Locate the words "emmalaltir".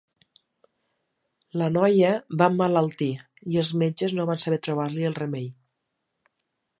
2.53-3.11